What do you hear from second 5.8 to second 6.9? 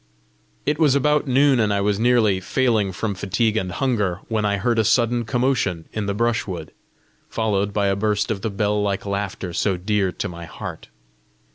in the brushwood,